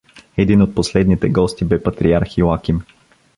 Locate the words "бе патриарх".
1.65-2.37